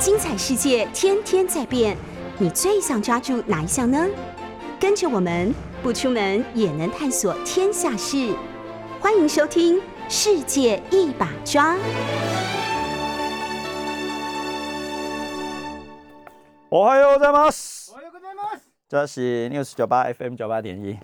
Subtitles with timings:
[0.00, 1.96] 精彩世界天天在变，
[2.38, 4.06] 你最想抓住哪一项呢？
[4.78, 8.36] 跟着我们不出门也能探索天下事，
[9.00, 9.78] 欢迎收听《
[10.08, 11.74] 世界一把抓》。
[16.68, 17.92] おはようございます。
[18.88, 20.98] 这是 News 九八 FM 九八点一，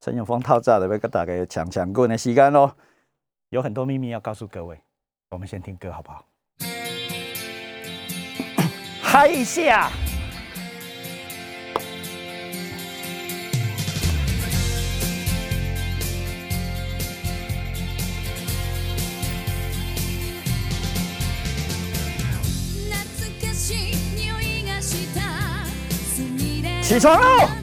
[0.00, 2.76] 陈永峰套炸的要跟大家讲讲棍的时间咯。
[3.50, 4.80] 有很多秘密要告诉各位，
[5.30, 6.24] 我们先听歌好不好？
[9.11, 9.91] はい石や
[26.81, 27.60] 起床喽！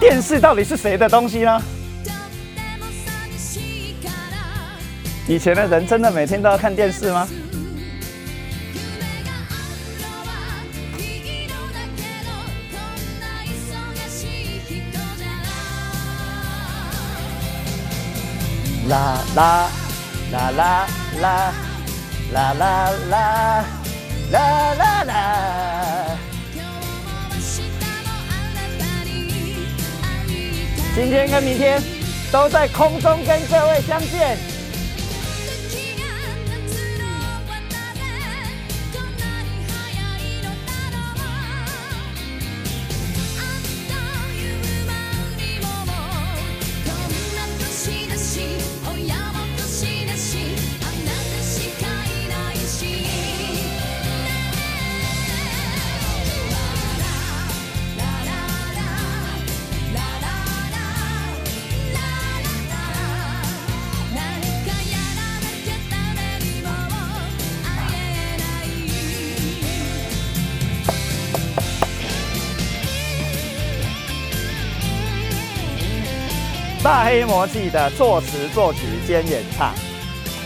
[0.00, 1.60] 电视到底是谁的东西呢？
[5.26, 7.28] 以前的人真的每天都要看电视吗？
[18.88, 19.68] 啦啦
[20.32, 20.86] 啦啦
[21.20, 21.52] 啦
[22.32, 23.64] 啦啦啦
[24.30, 25.87] 啦啦啦。
[31.00, 31.80] 今天跟明天
[32.32, 34.57] 都在空中跟各位相见。
[77.10, 79.72] 黑魔记的作词作曲兼演唱。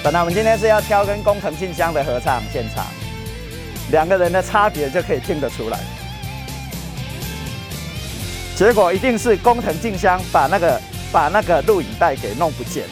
[0.00, 2.86] 本来我们今天是要挑跟工藤静香的合唱现场，
[3.90, 5.80] 两个人的差别就可以听得出来。
[8.54, 10.80] 结果一定是工藤静香把那个
[11.10, 12.84] 把那个录影带给弄不见。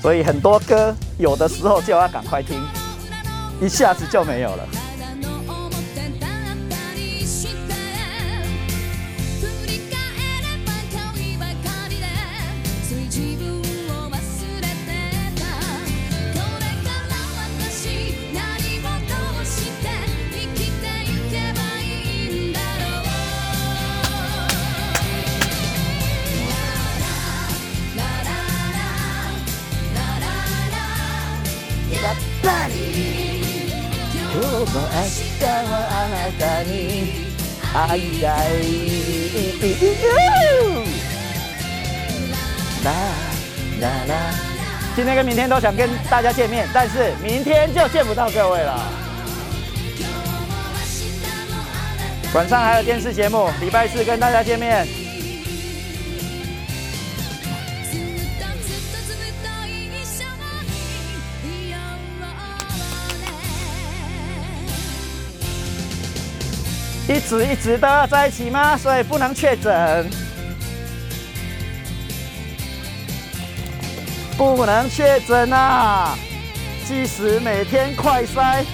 [0.00, 2.58] 所以很多歌有的时候就要赶快听。
[3.60, 4.83] 一下子就没有了。
[34.73, 36.73] 今日も明日もあなたに
[37.71, 38.57] 会いたい。
[42.83, 42.89] 啦
[43.79, 44.33] 啦啦！
[44.95, 48.91] 今天跟明天都想跟大家见面，但是明天就见不到各位了。
[52.33, 54.87] 晚上还有电视节目，礼拜四跟大家见面。
[67.06, 68.76] 一直一直都要在一起吗？
[68.76, 70.08] 所以不能确诊，
[74.38, 76.16] 不能确诊啊！
[76.86, 78.64] 即使每天快筛。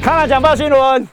[0.00, 1.06] 看了讲报新闻。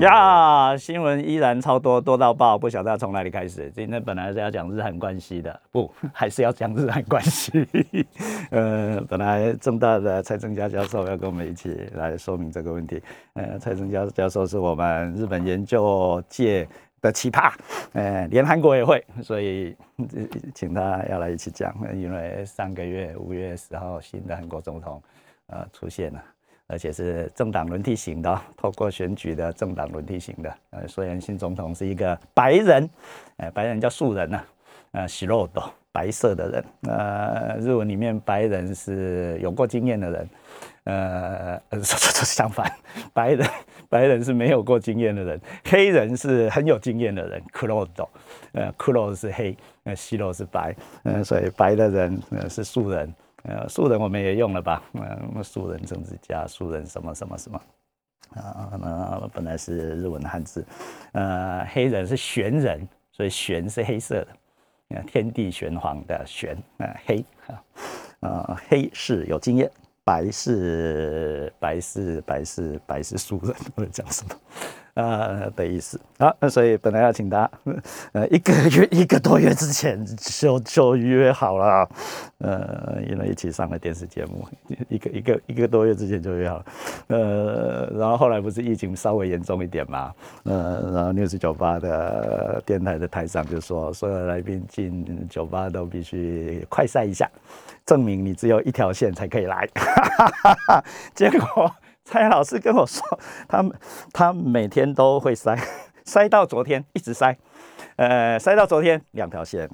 [0.00, 3.68] 呀，新闻依然超多，多到爆，不晓得要从哪里开始。
[3.74, 7.66] 今天本来是要讲日韩关系的，不， 还是要讲日韩关系。
[8.50, 13.02] 呃，本来正大的蔡正佳教授要跟我们一起来说明这个问题。
[13.32, 16.68] 呃，蔡正佳教授是我们日本研究界
[17.00, 17.52] 的奇葩，
[17.92, 19.76] 呃，连韩国也会，所以
[20.54, 21.74] 请他要来一起讲。
[21.92, 25.02] 因为上个月五月十号，新的韩国总统
[25.48, 26.22] 呃出现了。
[26.67, 30.53] 而且是政党轮替型的， 透过选举的政党轮替型的。
[30.71, 32.89] 呃，虽然新总统是一个白人，
[33.37, 34.41] 呃，白人叫素人呐，
[34.93, 35.61] 呃，喜肉的
[35.91, 36.65] 白色的人。
[36.83, 40.29] 呃，日文里面白人是有过经验的人，
[40.85, 42.71] 呃， 相反，
[43.13, 43.47] 白人
[43.89, 47.43] 白人是没有过经验的人，黑人是很有经验的人。
[47.51, 48.07] クロー
[48.53, 50.73] 呃，クロ是黑，呃，西ロ是白，
[51.03, 53.13] 呃，所以白的人呃是素人。
[53.44, 54.82] 呃，素人我们也用了吧？
[54.94, 57.60] 呃，素人政治家，素人什么什么什么
[58.34, 58.70] 啊？
[58.80, 60.66] 那本来是日文汉字，
[61.12, 64.26] 呃，黑人是玄人，所以玄是黑色
[64.88, 67.24] 的，天地玄黄的玄，啊，黑
[68.20, 69.70] 啊，黑是有经验，
[70.04, 74.34] 白是白是白是白是素人，我在讲什么？
[75.02, 76.00] 啊的意思。
[76.18, 77.48] 啊，那所以本来要请他，
[78.12, 81.88] 呃，一个月一个多月之前就就约好了，
[82.38, 84.44] 呃，因为一起上了电视节目，
[84.88, 86.64] 一个一个一个多月之前就约好了，
[87.06, 90.12] 呃，然后后来不是疫情稍微严重一点嘛，
[90.42, 97.30] 呃，然后六十九八的电台的台上就说，所有来宾进酒吧都必须快筛一下，
[97.86, 99.68] 证明你只有一条线才可以来，
[101.14, 101.72] 结果。
[102.08, 103.02] 蔡老师跟我说，
[103.46, 103.62] 他
[104.14, 105.54] 他每天都会塞，
[106.06, 107.36] 塞到昨天一直塞，
[107.98, 109.68] 呃，塞到昨天两条线，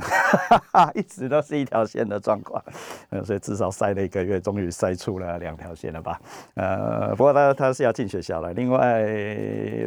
[0.96, 2.62] 一直都是一条线的状况，
[3.10, 6.18] 呃，所以至少塞了一个月，终于塞出了两条线了吧？
[6.54, 9.04] 呃，不过他他是要进学校了，另外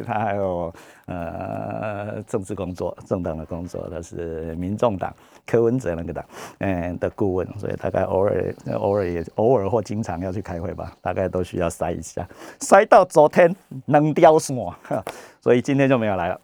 [0.06, 0.72] 他还有
[1.06, 5.12] 呃政治工作，政党的工作，他是民众党。
[5.44, 6.22] 柯文哲那个党，
[6.58, 12.28] 嗯的顾问，所以大概偶尔、偶尔也偶尔或经常要去开会吧，大概都需要塞一下，
[12.60, 13.56] 塞到昨天
[13.86, 14.54] 能掉线，
[15.40, 16.38] 所以今天就没有来了。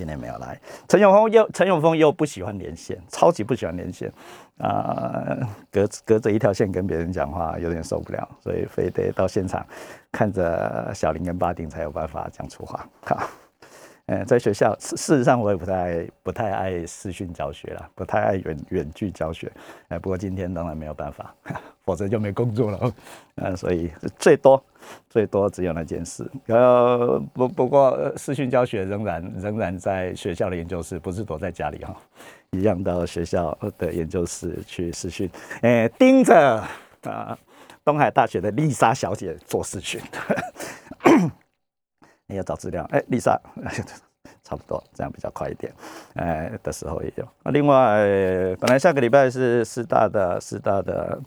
[0.00, 0.58] 今天没有来，
[0.88, 4.10] 陈永峰又陈永峰又不喜欢连线，超级不喜欢连线。
[4.56, 5.36] 啊，
[5.70, 9.62] 隔隔着一条线跟别人讲话有点受不了，所以非得到现场
[10.10, 12.88] 看着小林跟巴丁才有办法讲出话。
[13.04, 13.28] 好。
[14.12, 19.48] 嗯，在学校事事实上我也不太不太爱视讯教学了，不太爱远远距教学。
[19.86, 21.32] 哎，不过今天当然没有办法，
[21.86, 22.92] 否则就没工作了。
[23.36, 24.60] 嗯， 所以最多
[25.08, 26.28] 最多只有那件事。
[26.46, 31.96] 呃，不不过视讯教学仍然仍然在学校的研究室，不是躲在家里哈，
[32.50, 35.30] 一样到学校的研究室去视讯。
[35.62, 36.60] 哎，盯着
[37.04, 37.38] 啊，
[37.84, 40.00] 东海大学的丽莎小姐做视讯。
[42.30, 43.38] 你要找资料，哎，丽莎，
[44.44, 45.72] 差不多这样比较快一点，
[46.14, 47.26] 哎的时候也有。
[47.42, 48.06] 那另外，
[48.60, 51.20] 本来下个礼拜是师大的师大的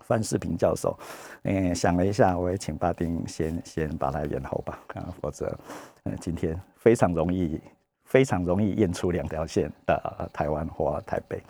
[0.00, 0.96] 范世平教授，
[1.44, 5.50] 嗯，想了一下，我也请巴丁先先把它延后吧，啊，否则，
[6.04, 7.60] 嗯，今天非常容易
[8.04, 11.42] 非常容易验出两条线的台湾或台北，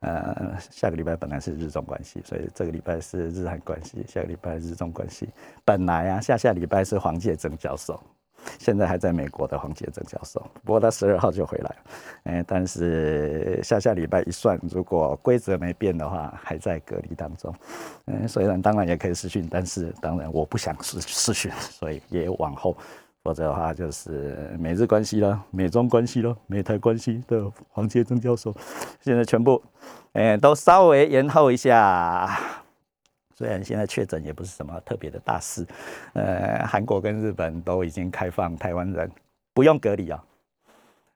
[0.00, 5.28] 呃，下个礼拜本来是日中关系，所以这个礼拜是日韩关系，下个礼拜日中关系。
[5.64, 8.00] 本来啊，下下礼拜是黄介正教授。
[8.58, 11.76] 现在还在美国的黄杰正教授，不过他十二号就回来了。
[12.24, 17.54] 哎，但是下下礼拜一算，如果规则没变的话，还在隔离当中。
[18.06, 22.76] 嗯，虽然当然也可以试训，但是当然我不想试试训，所以也往后。
[23.22, 28.54] 否则的话，就是美日关系了，美中关系了，美台关系的黄杰正教授，
[29.00, 29.60] 现在全部
[30.12, 32.38] 哎都稍微延后一下。
[33.36, 35.66] 虽然现在确诊也不是什么特别的大事，
[36.14, 39.10] 呃，韩国跟日本都已经开放台湾人
[39.52, 40.24] 不用隔离啊，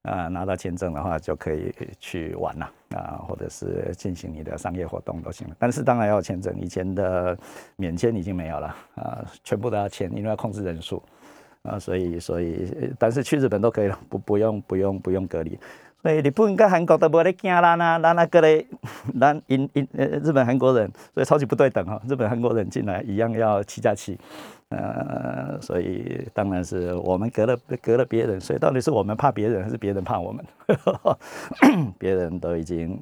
[0.02, 5.56] 啊，拿到签证的话就可以去玩了啊，或者是进行你的商业活动都行了。
[5.58, 7.34] 但是当然要签证，以前的
[7.76, 11.02] 免签已经没有了啊，全部都要签，因为要控制人数
[11.62, 15.58] 啊，所以所以但是去日本都可以了，不不用不用不用隔离。
[16.02, 18.66] 所以日本跟韩国都无咧惊咱啊，咱那个咧，
[19.20, 22.00] 咱因因呃日本韩国人，所以超级不对等哈。
[22.08, 24.18] 日本韩国人进来一样要七加七，
[24.70, 30.42] 呃，所以当然是我们隔了隔了别人，所以到底是我们怕别人还是别人怕我们？
[31.98, 32.98] 别人都已经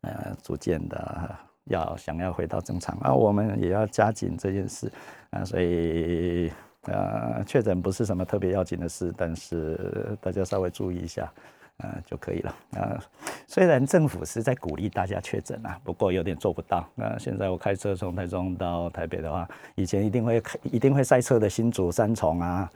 [0.00, 1.30] 呃逐渐的
[1.64, 4.90] 要想要回到正常，啊我们也要加紧这件事
[5.28, 5.44] 啊。
[5.44, 6.50] 所以
[6.86, 11.30] 呃确诊不是什么特别要紧的事，但是大家稍微注意一下。
[11.78, 12.98] 呃就可以了啊。
[13.46, 16.88] 虽然政府是在鼓励大家确诊啊，不过有点做不到。
[16.94, 22.70] 那现在我开车从台中到台北的话，以前一定会开，一定会塞车的新竹三重啊，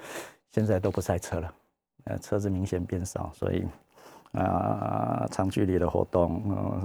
[0.53, 1.55] 现在都不赛车了，
[2.05, 3.65] 呃，车子明显变少，所以
[4.33, 6.43] 啊，长距离的活动，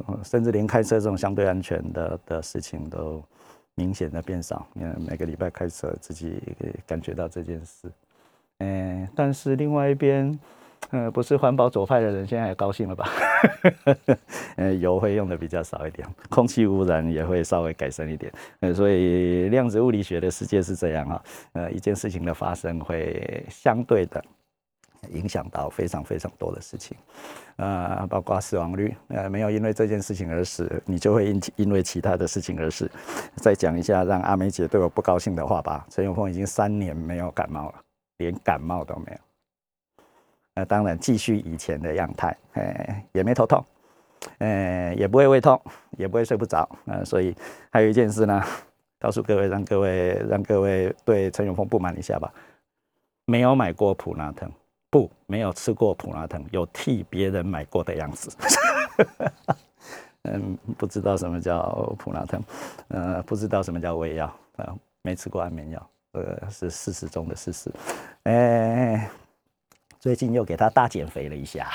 [0.07, 3.21] 呃，甚至连开车这种相对安全的的事情都
[3.75, 4.65] 明显的变少。
[4.75, 6.41] 因为每个礼拜开车，自己
[6.87, 7.91] 感觉到这件事。
[8.59, 10.39] 嗯，但是另外一边，
[10.89, 13.07] 呃，不是环保左派的人现在也高兴了吧？
[14.57, 18.31] 呃，油会用的比较少一点，空气污染也会稍微改善一点。
[18.59, 21.23] 呃，所以量子物理学的世界是这样啊。
[21.53, 24.21] 呃，一件事情的发生会相对的
[25.11, 26.97] 影响到非常非常多的事情，
[27.55, 28.93] 呃，包括死亡率。
[29.07, 32.91] 呃，没有因为这件事情而死，你就会因因为其他的事情而死。
[33.35, 35.85] 再讲一下让阿梅姐对我不高兴的话吧。
[35.89, 37.75] 陈永峰已经三年没有感冒了。
[38.17, 39.17] 连感冒都没有，
[40.53, 43.63] 那当然继续以前的样态，哎，也没头痛，
[44.39, 45.59] 呃，也不会胃痛，
[45.97, 47.35] 也不会睡不着，呃，所以
[47.69, 48.43] 还有一件事呢，
[48.99, 52.31] 告诉各位，让各位让各位对陈永峰不满一下吧，
[53.25, 54.51] 没有买过普拉腾，
[54.89, 58.29] 不，没有吃过普拉腾，有替别人买过的样子，
[60.23, 62.43] 嗯，不知道什么叫普拉腾，
[62.89, 64.25] 呃，不知道什么叫胃药，
[64.57, 65.89] 啊，没吃过安眠药。
[66.13, 67.71] 呃，是事实中的事实。
[68.23, 69.09] 哎，
[70.01, 71.69] 最近又给他大减肥了一下，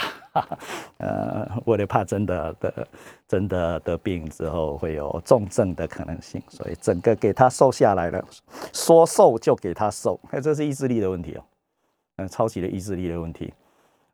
[0.98, 2.88] 呃，为了怕真的的
[3.28, 8.24] 真的得病之后会有重症的可能性，所以整个给他瘦下来了。
[8.72, 11.44] 说瘦就给他瘦，哎，这是意志力的问题哦，
[12.16, 13.54] 嗯，超级的意志力的问题。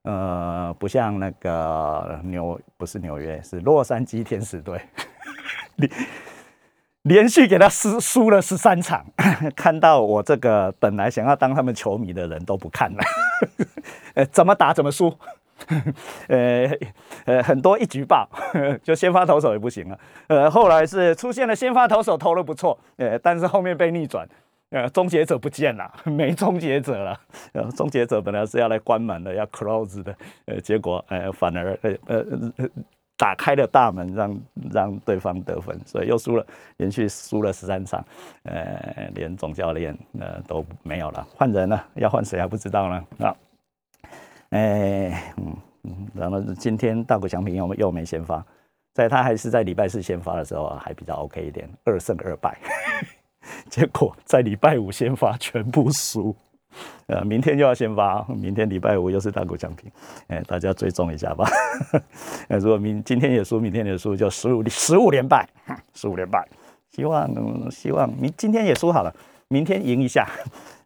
[0.03, 4.79] 呃，不像那个纽，不是纽约，是洛杉矶天使队。
[5.77, 5.89] 你。
[7.05, 9.05] 连续给他输输了十三场，
[9.57, 13.03] 看到我这个本来想要当他们球迷的人都不看了，
[14.15, 15.17] 呃，怎么打怎么输，
[16.29, 16.69] 呃
[17.25, 18.29] 呃，很多一举报，
[18.83, 24.29] 就先发投手也不行了，呃，后来是出现了先发投手投的不错，呃，但是后面被逆转，
[24.71, 27.21] 呃，终结者不见了，没终结者了，
[27.53, 30.15] 呃，终结者本来是要来关门的，要 close 的，
[30.47, 32.69] 呃，结果呃反而呃呃。
[33.17, 34.41] 打开了大门，让
[34.73, 36.45] 让对方得分，所以又输了，
[36.79, 38.05] 连续输了十三场，
[38.43, 43.37] 呃，连总教练呃都没有了，换人了，要换谁还不知道呢啊，
[44.51, 48.45] 哎，嗯嗯，然后今天大谷翔平又又没先发，
[48.93, 52.59] 在他还是在礼拜四先发的时候还比较 OK 一点，二胜二败，
[53.71, 56.35] 结果在礼拜五先发全部输。
[57.07, 59.91] 呃，明天就要先发，明天礼拜五又是大股奖品，
[60.29, 61.49] 哎，大家追踪一下吧。
[62.49, 65.49] 呃，如果明今天也输，明天也输，就十五十五连败，
[65.95, 66.47] 十五连败。
[66.91, 69.15] 希望希望明今天也输好了，
[69.49, 70.29] 明天赢一下，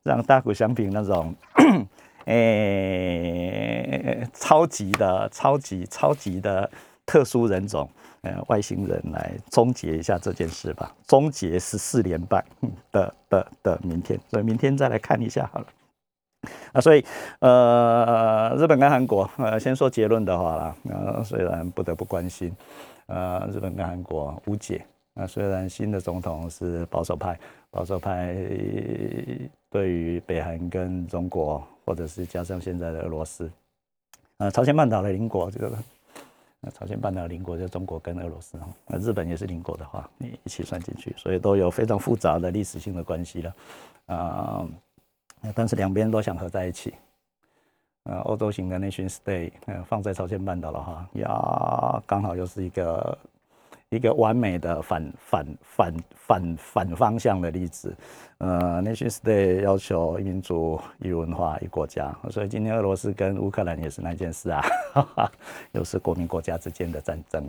[0.04, 1.34] 让大股奖品那种，
[2.26, 6.70] 哎，超级的、超级超级的
[7.04, 7.90] 特殊人种，
[8.26, 12.44] 呃，外星人来终结一下这件事吧，终结十四连败
[12.90, 15.66] 的的的明天，所以明天再来看一下好了。
[16.72, 17.04] 啊，所以，
[17.40, 22.54] 呃，日本跟韩国，呃，先说结论的话啦，呃，虽然不得不关心，
[23.06, 27.38] 呃，日本跟韩国无解，啊，虽然新的总统是保守派，
[27.70, 28.36] 保守派
[29.70, 33.50] 对于北韩跟中国，或者是加上现在的俄罗斯，
[34.38, 35.72] 呃，朝鲜半岛的邻国，这个，
[36.60, 43.54] 那朝鲜半岛邻国就中国跟俄罗斯，那日本也是邻国的话，你一起算进去，所以都有非常复杂的历史性的关系了，
[44.06, 44.66] 啊。
[45.54, 46.94] 但是两边都想合在一起，
[48.04, 53.16] 呃，欧洲型的 nation state，呃，放在朝鲜半岛了哈，呀，刚好又是一个
[53.90, 57.94] 一个完美的反反反反反方向的例子。
[58.38, 64.62] 呃，nation state 要求一民族一文化一国家，所以今天俄罗斯跟乌克兰也是那件事啊，
[65.72, 67.42] 又是国民国家之间的战争，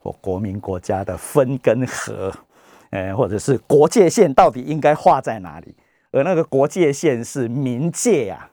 [0.00, 2.32] 或国民国家的分跟合，
[2.90, 5.74] 呃，或者是国界线到底应该画在哪里？
[6.12, 8.50] 而那个国界线是民界呀，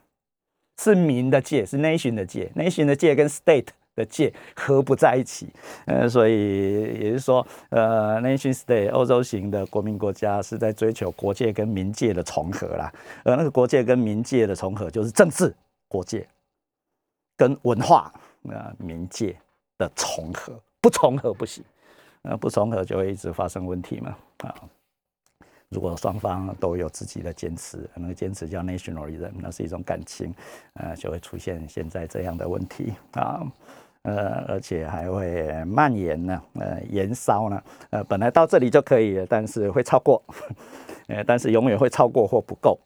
[0.82, 5.48] 是民的界，是 nation 的界，nation 的界跟 state 的界合不在一起，
[5.86, 12.92] 呃，所以也就是说，呃，nation state 欧洲型的国民国家是在追求国界跟民界的重合啦，
[13.24, 15.52] 而那个国界跟民界的重合就是政治
[15.88, 16.28] 国界
[17.36, 18.12] 跟文化
[18.50, 19.34] 啊民界
[19.78, 21.64] 的重合，不重合不行，
[22.22, 24.54] 呃，不重合就会一直发生问题嘛，啊。
[25.68, 30.32] 如果双方都有自己的坚持，那个坚持叫 nationalism，那是一种感情，
[30.74, 33.42] 呃，就会出现现在这样的问题啊，
[34.06, 37.60] 呃，而且还会蔓延呢，呃，延烧呢，
[37.90, 40.22] 呃，本来到这里就可以了，但是会超过，
[41.08, 42.78] 呃，但是永远会超过或不够，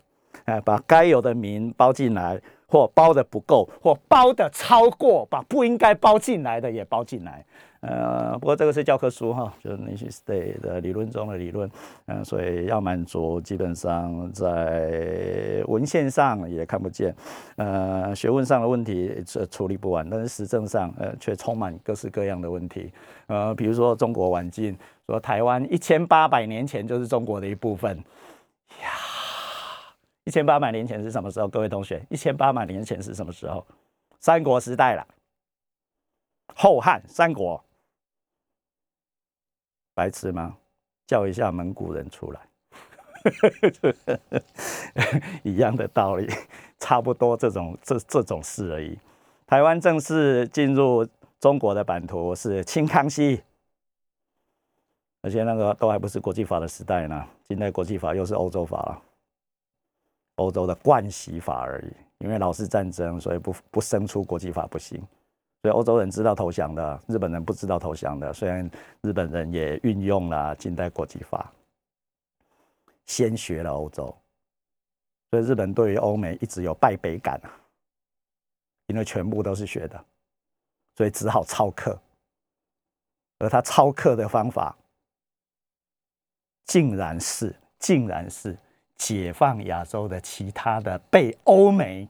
[0.46, 7.44] 呃，把该有的民包进来，或包的不够，或包的超过，把不应该包进来的也包进来。
[7.80, 11.68] 呃，不过这个是教科书哈，就是 nation state 的理论中的理论，
[12.06, 17.16] 嗯，所以要满足，基本上在文献上也看不见，
[17.56, 22.92] 呃，学问上的问题是处理不完，但是实证上，呃，却充满各式各样的问题，
[23.28, 27.96] 呃，比如说中国晚近，说台湾一千八百年前就是中国的一部分，
[28.82, 28.90] 呀，
[30.24, 31.48] 一千八百年前是什么时候？
[31.48, 33.66] 各位同学，一千八百年前是什么时候？
[34.20, 35.06] 三国时代了，
[36.54, 37.62] 后汉、三国。
[39.94, 40.56] 白痴吗？
[41.06, 42.40] 叫一下蒙古人出来，
[45.42, 46.28] 一样的道理，
[46.78, 48.96] 差不多这种这这种事而已。
[49.44, 51.04] 台湾正式进入
[51.40, 53.42] 中国的版图是清康熙，
[55.22, 57.26] 而且那个都还不是国际法的时代呢。
[57.48, 59.02] 近代国际法又是欧洲法了，
[60.36, 61.92] 欧洲的惯习法而已。
[62.24, 65.00] 因为老是战争，所以不不生出国际法不行。
[65.62, 68.32] 所以欧洲人知道投降的，日本人不知道投降的。
[68.32, 68.70] 虽然
[69.00, 71.50] 日本人也运用了近代国际法，
[73.06, 74.14] 先学了欧洲，
[75.30, 77.48] 所以日本对于欧美一直有败北感啊，
[78.86, 80.04] 因为全部都是学的，
[80.96, 81.98] 所以只好抄课。
[83.38, 84.76] 而他抄课的方法，
[86.66, 88.54] 竟然是竟然是
[89.00, 92.06] 解放亚洲的其他的被欧美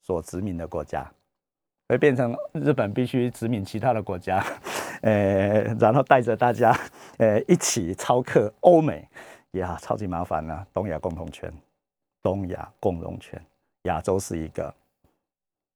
[0.00, 1.06] 所殖民的国家。
[1.86, 4.42] 会变成日本必须殖民其他的国家，
[5.00, 6.74] 呃，然后带着大家，
[7.18, 9.06] 呃，一起超克欧美，
[9.52, 10.66] 呀，超级麻烦了。
[10.72, 11.52] 东亚共同圈，
[12.22, 13.40] 东亚共荣圈，
[13.84, 14.74] 亚洲是一个，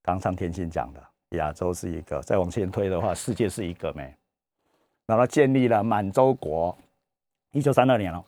[0.02, 4.14] 刚上天心讲的，亚洲是一个，再往前推的话，世界是一个没，
[5.06, 6.76] 然后建立了满洲国，
[7.52, 8.22] 一九三二年了，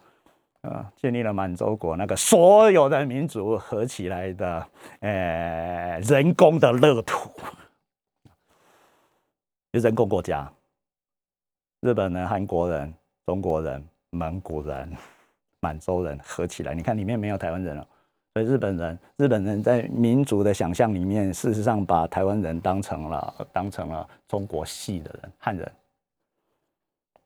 [0.65, 4.67] 啊，建立了满洲国，那个所有的民族合起来的，
[5.01, 7.31] 呃，人工的乐土。
[9.73, 10.51] 人工国家，
[11.81, 12.95] 日本人、韩国人、
[13.27, 14.97] 中国人、蒙古人、
[15.61, 17.87] 满洲人合起来，你看里面没有台湾人了。
[18.33, 25.73] 所以日本人，日本人在民族的想象里面，事实上把台湾人当成了当成了中国系的人，汉人。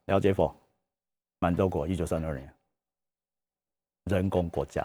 [0.07, 0.55] 了解否？
[1.38, 2.53] 满洲国一九三二年，
[4.09, 4.85] 人工国家，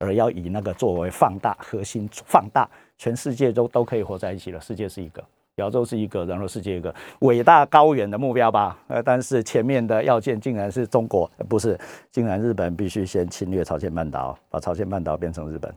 [0.00, 4.60] 而要以那个作为放大核心，放大全世界都都可以活在一起了。
[4.60, 5.24] 世界是一个。
[5.58, 8.76] 亚洲是一个，然后世界一个伟大高远的目标吧。
[8.88, 11.78] 呃，但是前面的要件竟然是中国，不是，
[12.10, 15.72] 竟然日本必须先侵略朝鲜半岛，把朝鲜半岛变成日本。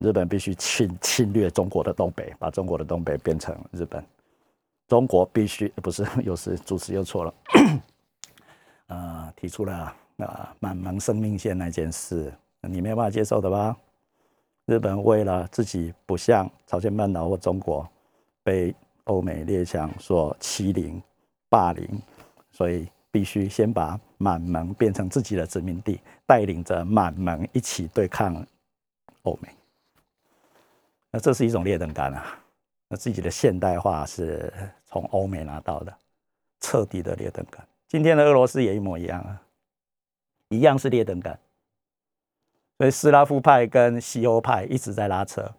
[0.00, 4.04] 日本必须侵侵略中国的东北，把中国的东北变成日本。
[4.86, 7.34] 中国必须不是， 又是主持又错了。
[8.88, 13.76] 呃，提出了啊满蒙生命线那件事，你没有办法接受的吧？
[14.66, 17.88] 日本为了自己不像朝鲜半岛或中国
[18.42, 21.02] 被欧美列强所欺凌、
[21.48, 21.86] 霸凌，
[22.52, 28.34] 所以必须先把满蒙变成自己的殖民地，带领着满蒙一起对抗
[29.22, 29.48] 欧美。
[31.10, 32.38] 那这是一种劣等感啊！
[32.88, 34.52] 那自己的现代化是
[34.86, 35.92] 从欧美拿到的，
[36.60, 37.66] 彻底的劣等感。
[37.88, 39.42] 今天的俄罗斯也一模一样啊，
[40.52, 41.38] 一样是劣等感。
[42.78, 45.52] 所以斯拉夫派跟西欧派一直在拉扯，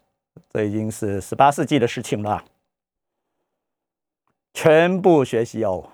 [0.50, 2.44] 这已经是十八世纪的事情了。
[4.54, 5.90] 全部学习欧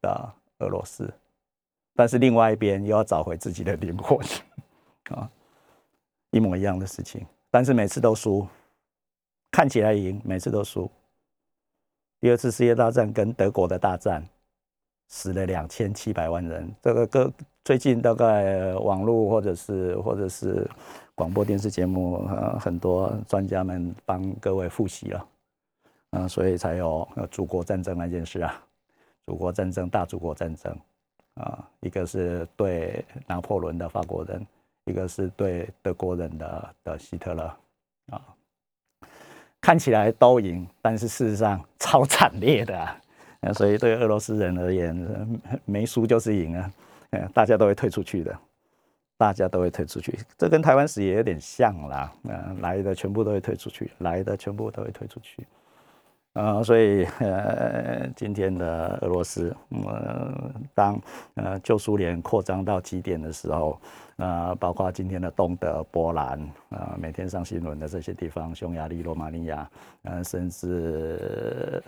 [0.00, 1.12] 的俄罗斯，
[1.94, 4.18] 但是另外一边又要找回自己的灵魂
[5.10, 5.28] 啊，
[6.30, 8.46] 一模一样的事情，但是每次都输，
[9.50, 10.90] 看起来赢，每次都输。
[12.20, 14.24] 第二次世界大战跟德国的大战。
[15.06, 16.74] 死了两千七百万人。
[16.82, 17.30] 这个各
[17.64, 20.68] 最近大概网络或者是或者是
[21.14, 25.26] 广播电视节目，呃，很多专家们帮各位复习了，
[26.10, 28.62] 嗯，所以才有祖国战争那件事啊。
[29.26, 30.76] 祖国战争，大祖国战争
[31.36, 34.46] 啊，一个是对拿破仑的法国人，
[34.84, 37.50] 一个是对德国人的的希特勒
[38.10, 38.20] 啊，
[39.62, 42.86] 看起来都赢，但是事实上超惨烈的。
[43.54, 46.70] 所以对俄罗斯人而言，没输就是赢啊！
[47.32, 48.38] 大家都会退出去的，
[49.16, 50.18] 大家都会退出去。
[50.36, 55.46] 这跟台湾史也有点像啦，嗯，来的全部都会退出去，来的全部都会退出去。
[56.34, 59.54] 呃，所以呃，今天的俄罗斯，
[59.86, 61.00] 呃，当
[61.34, 63.80] 呃旧苏联扩张到极点的时候，
[64.16, 66.38] 呃，包括今天的东德、波兰，
[66.70, 69.68] 呃，每天上新闻的这些地方，匈牙利、罗马尼亚，
[70.02, 71.82] 呃，甚至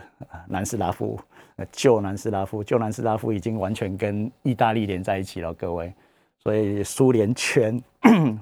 [0.48, 1.18] 南斯拉夫，
[1.70, 5.92] 旧南斯拉夫，旧南斯拉夫已经完全跟意大利连在一起了，各位。
[6.38, 7.82] 所以苏联圈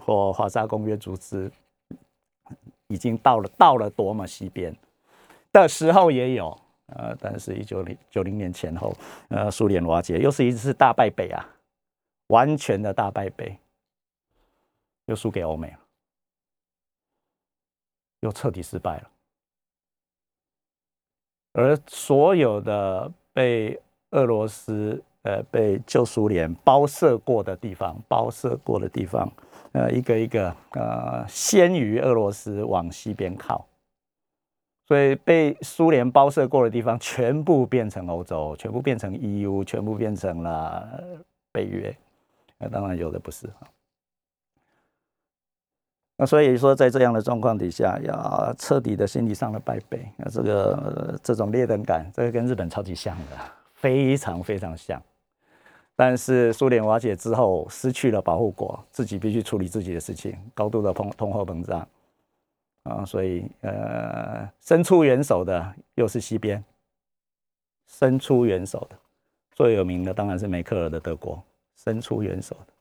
[0.04, 1.50] 或华沙公约组织
[2.88, 4.76] 已经到了到了多么西边
[5.50, 6.54] 的时候也有，
[6.86, 8.94] 呃，但是一九零九零年前后，
[9.28, 11.48] 呃，苏联瓦解，又是一次大败北啊，
[12.26, 13.56] 完全的大败北，
[15.06, 15.78] 又输给欧美了，
[18.20, 19.10] 又彻底失败了，
[21.52, 25.02] 而所有的被俄罗斯。
[25.24, 29.26] 呃，被旧苏联包摄过的地方，包摄过的地方，
[29.72, 33.66] 呃，一个一个，呃，先于俄罗斯往西边靠，
[34.86, 41.02] 所以被苏联包摄过的地方，全部变成欧洲，全部变成 EU，全部变成了
[41.50, 41.96] 北约。
[42.58, 43.66] 那当然有的不是哈
[46.16, 53.36] 那所以说，在这样的状况底下，要彻底的心理上的败北，那这个这种劣等感，这个跟日本超级像的，
[53.74, 55.02] 非常非常像。
[55.96, 61.88] 但是苏联瓦解之后，失去了保护国，自己必须处理自己的事情，高度的通通货膨胀
[62.84, 66.64] 啊，所以呃，伸出援手的又是西边，
[67.88, 68.96] 伸出援手的
[69.50, 71.42] 最有名的当然是梅克尔的德国，
[71.76, 72.72] 伸出援手的，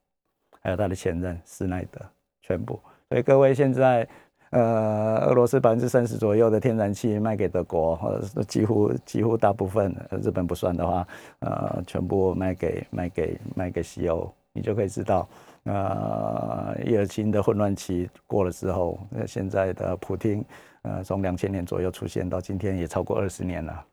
[0.62, 2.00] 还有他的前任施耐德，
[2.44, 2.80] 全部。
[3.14, 4.08] 所以各位现在。
[4.50, 11.08] 呃，俄罗斯百分之三十左右的天然气卖给德国，或者是几乎几乎大部分，日本不算的话，
[11.40, 15.28] 呃，全部卖给卖给卖给西欧，你就可以知道，
[15.64, 20.46] 呃，叶尔钦的混乱期过了之后，那现在的普京，
[20.84, 23.86] 呃，从两千年左右出现到今天也超过二十年了，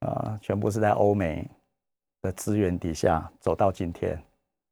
[0.00, 1.48] 啊，全部是在欧美
[2.22, 4.20] 的资源底下走到今天，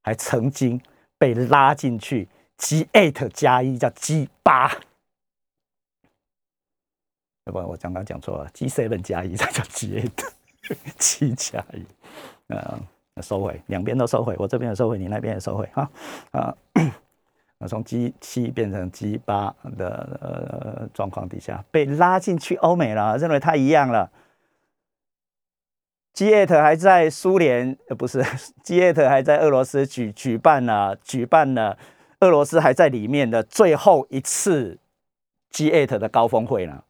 [0.03, 0.81] 还曾经
[1.17, 2.27] 被拉进去
[2.59, 4.71] G8 加一叫 G 八。
[7.45, 10.29] 要不然我刚刚讲错了，G seven 加一才叫 G eight，
[10.99, 11.87] 七加一，
[12.49, 12.77] 呃，
[13.23, 15.89] 收回，两边都收回，我这边也收回，你那边也收回，哈，
[16.33, 16.57] 啊，
[17.69, 24.11] 从 G 七变成 G 八的呃状况底下，被拉进去欧美了，认为它一样了
[26.15, 28.23] G8 还在苏联，呃，不是
[28.65, 31.79] G8 还在俄罗斯举举办了，举办了，
[32.21, 34.79] 俄罗斯还在里面的最后一次
[35.53, 36.85] G8 的高峰会呢。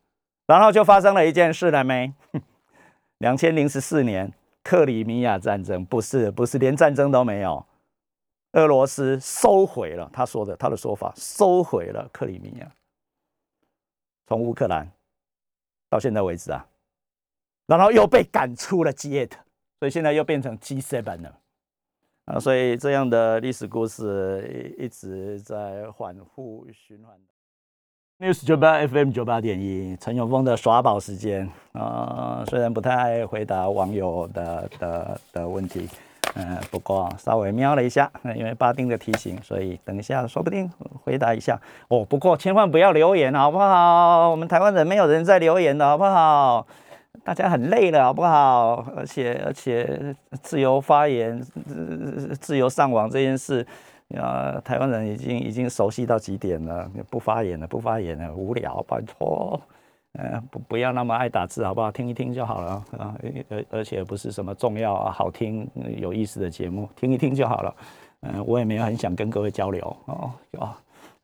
[0.46, 2.14] 然后就发生了一件事了没？
[3.18, 7.66] 两千零十四年克里米亚战争，不是不是连战争都没有，
[8.52, 12.70] 俄罗斯收回了他说的他的说法，收回了克里米亚，
[14.28, 14.88] 从乌克兰
[15.90, 16.64] 到现在为止啊，
[17.66, 19.30] 然后又被赶出了 G8，
[19.80, 21.40] 所以现在又变成 G7 了
[22.26, 27.16] 啊，所以这样的历史故事一直在反复循环。
[28.18, 35.88] news 九八 FM 九八点一，陈永峰的耍宝时间啊，虽然不太爱回答网友的的的问题，
[36.34, 40.68] 嗯，不过稍微瞄了一下，因为巴丁的提醒，所以等一下说不定
[41.04, 42.04] 回答一下哦。
[42.04, 44.30] 不过千万不要留言，好不好？
[44.30, 46.66] 我们台湾人没有人在留言的好不好？
[47.24, 48.86] 大家很累了，好不好？
[48.96, 51.40] 而且而且自由发言、
[52.40, 53.66] 自由上网这件事。
[54.16, 59.60] 啊，台湾人已经已经熟悉到极点了，不发言了，不发言了，无聊，拜托，
[60.12, 61.90] 呃，不不要那么爱打字，好不好？
[61.90, 63.16] 听一听就好了啊，
[63.48, 67.74] 而而且不是什么重要啊、好听、有意思的节目，听一听就好了。
[68.20, 70.70] 嗯，我也没有很想跟各位交流哦哦，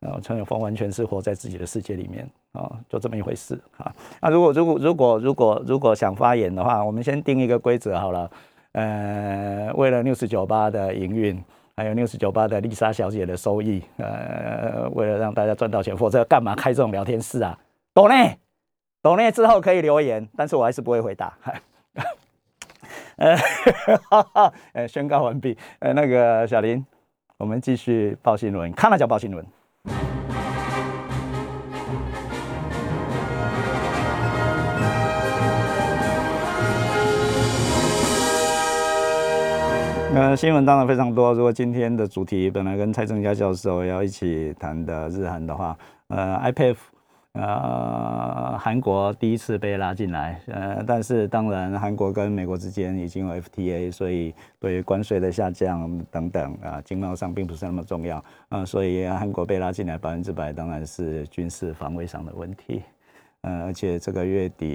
[0.03, 3.95] 啊，陈永峰完全是活在自己的世界里面啊，就这么一回事啊。
[4.21, 8.31] 那如果如果如果如果如果想发言的话，我们先定一个规则好了，
[8.73, 11.43] 呃，为了六十九八的营运。
[11.75, 17.59] 还有六十九八的丽莎小姐的收益，呃，为了让大家赚到钱，否则干嘛开这种聊天室啊？
[17.95, 18.15] 懂呢？
[19.03, 19.33] 懂呢？
[19.33, 21.33] 之后可以留言，但是我还是不会回答。
[23.17, 23.35] 呃，
[24.75, 25.57] 呃，宣告完毕。
[25.79, 26.85] 呃，那个小林，
[27.39, 29.45] 我们继续报新闻，看了叫报新闻。
[40.15, 41.33] 呃，新闻当然非常多。
[41.33, 45.75] 如果今天的主题本来跟蔡正佳教授要一起谈的日韩的话，
[46.09, 46.77] 呃，IPF，
[47.33, 62.83] 呃，韩国第一次被拉进来，呃，但是当然韩国跟美国之间已经有 FTA，所以对于关税的下降等等啊，经贸上并不是那么重要啊，所以韩国被拉进来百分之百当然是军事防卫上的问题。
[63.41, 64.67] 呃，而且这个月底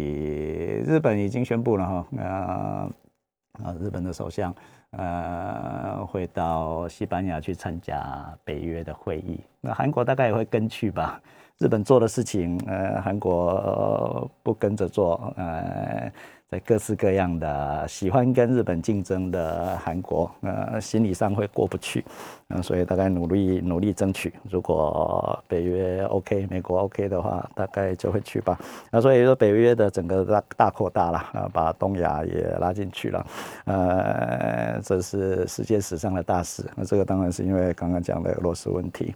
[0.84, 2.90] 日本已经宣布了哈，啊
[3.64, 4.52] 啊，日本的首相。
[4.98, 9.40] 呃，会到西班牙去参加北约的会议。
[9.62, 11.22] 那韩国大概也会跟去吧。
[11.60, 16.12] 日本做的事情，呃，韩国不跟着做，呃。
[16.50, 22.06] 在各式各样的喜欢跟日本竞争的韩国，呃，心理上会过不去，
[22.48, 24.34] 嗯，所以大概努力努力争取。
[24.50, 28.58] 如果北约 OK，美国 OK 的话，大概就会去吧。
[28.90, 33.28] 那所以说北约的整个大大扩大了，啊，把东亚也拉进去了，
[33.66, 36.64] 呃，这是世界史上的大事。
[36.78, 39.14] 那这个当然是因为刚刚讲的俄罗斯问题，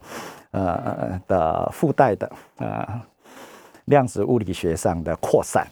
[0.52, 3.02] 呃的附带的啊
[3.86, 5.66] 量子物理学上的扩散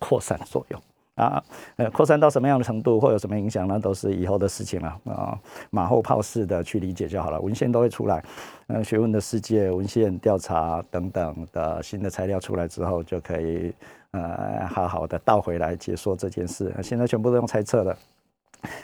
[0.00, 0.82] 扩散作用。
[1.14, 1.42] 啊，
[1.76, 3.78] 呃，扩散到什么样的程度，会有什么影响呢？
[3.78, 5.38] 都是以后的事情了啊，
[5.70, 7.40] 马后炮式的去理解就好了。
[7.40, 8.24] 文献都会出来，
[8.66, 13.72] 呃，学问的世界、文献调查等等的新的材料出来之后，就可以
[14.10, 16.74] 呃好好的倒回来解说这件事。
[16.82, 17.96] 现在全部都用猜测了。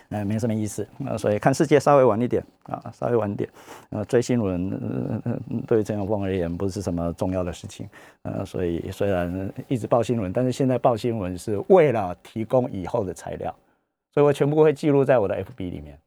[0.09, 3.49] 呃，没什么意思，呃，所以看世界稍微晚一点啊，稍微晚点，
[3.91, 5.23] 呃，追新闻
[5.67, 7.89] 对陈永峰而言不是什么重要的事情，
[8.23, 13.55] 呃，所以虽然一直报新闻，但是现在报新闻是为了提供以后的材料，
[14.13, 15.99] 所以我全部会记录在我的 FB 里面，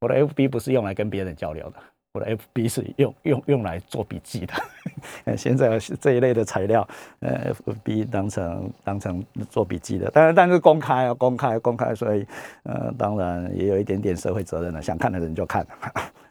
[0.00, 1.76] 我的 FB 不是用来跟别人交流的。
[2.16, 4.54] 我的 FB 是用用用来做笔记的，
[5.36, 6.86] 现在这一类的材料，
[7.20, 7.52] 呃
[7.84, 12.26] ，FB 当成当成做笔记的，当然但是公开啊，公开公开，所以
[12.62, 15.66] 呃，当然也有一点点社会责任了，想看的人就看。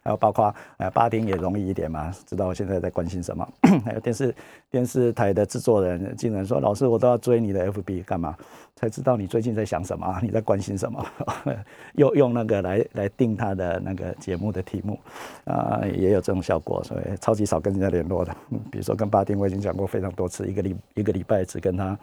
[0.06, 3.48] 还有包括呃，巴丁也容易一点嘛，知道我现在在关心什么。
[3.84, 4.32] 还有电视
[4.70, 8.36] 电视台的制作人竟然说：“老师，我都要追你的 FB 干嘛？
[8.76, 11.04] 才知道你最近在想什么，你在关心什么。
[11.94, 14.96] ”又用那个来来定他的那个节目的题目
[15.44, 18.32] 啊，也有这种效果，所以超级少跟人家联络的。
[18.70, 21.98] 比如说跟巴丁，我已经讲过非常多次，一个礼一个礼拜只跟他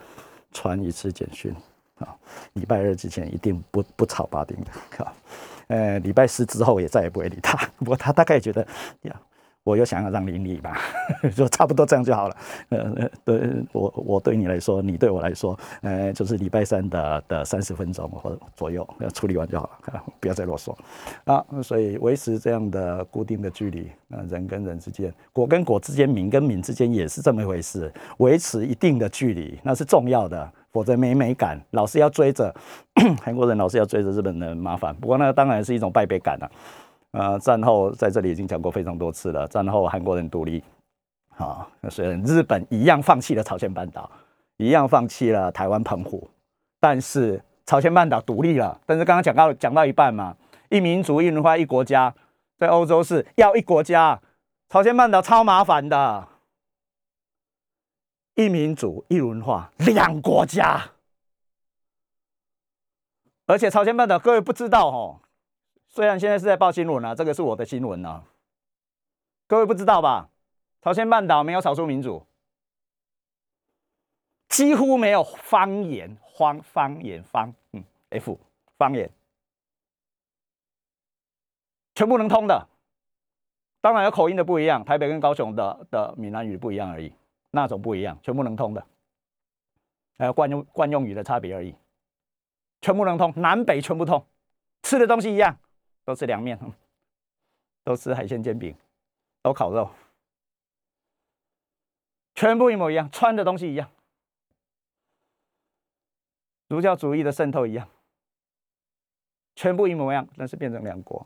[0.52, 1.56] 传一次简讯
[2.00, 2.14] 啊，
[2.52, 5.08] 礼拜二之前一定不不吵巴丁的，
[5.74, 7.58] 呃，礼拜四之后也再也不会理他。
[7.80, 8.62] 不过他大概觉得，
[9.04, 9.16] 呀，
[9.64, 10.78] 我又想要让你理吧，
[11.36, 12.38] 就差不多这样就好了。
[12.70, 20.76] 呃，对我我对你来说，你对我来说，呃，就是礼拜三的的三十分钟或左右要处理完就好了， 不要再啰嗦
[21.24, 21.44] 啊。
[21.64, 30.52] 所以维持这样的固定的距离，呃，人跟人之间，果跟果之间，敏跟敏之间也是这么一回事，维持一定的距离那是重要的。
[30.74, 32.54] 否则没美感，老是要追着
[33.24, 34.94] 韩国人，老是要追着日本人，麻烦。
[34.96, 36.52] 不过那当然是一种败北感了。
[37.12, 39.48] 呃，战后在这里已经讲过非常多次了。
[39.48, 40.64] 战后韩国人独立，
[41.38, 44.10] 啊，虽然日本一样放弃了朝鲜半岛，
[44.58, 46.28] 一样放弃了台湾澎湖，
[46.80, 48.82] 但是朝鲜半岛独立了。
[48.88, 50.36] 但是刚刚讲到讲到一半嘛，
[50.70, 52.12] 一民族、一文化、一国家，
[52.58, 54.20] 在欧洲是要一国家，
[54.70, 56.28] 朝鲜半岛超麻烦的。
[58.36, 60.92] 一民主、一文化、两国家，
[63.46, 65.22] 而且朝鲜半岛各位不知道哦。
[65.88, 68.24] 虽然现在是在报新闻啊，这个是我的新闻啊，
[69.46, 70.30] 各位不知道吧？
[70.82, 72.26] 朝鲜半岛没有少数民族，
[74.50, 78.40] 几乎没有方言，方方言方，嗯，F
[78.78, 79.10] 方言，
[81.94, 82.68] 全部能通的。
[83.80, 87.14] 当然有口音的不一样，台北跟高雄的的闽南语不一样而已。
[87.56, 88.84] 那种不一样，全部能通的，
[90.18, 91.76] 还有惯用惯用语的差别而已，
[92.82, 94.26] 全部能通，南北全部通，
[94.82, 95.56] 吃的东西一样，
[96.04, 96.60] 都吃凉面，
[97.86, 98.76] 都吃海鲜煎饼，
[99.44, 99.88] 都烤肉，
[102.34, 103.88] 全部一模一样，穿的东西一样，
[106.70, 107.88] 儒教主义的渗透一样，
[109.56, 111.24] 全部一模一样，但是变成两国，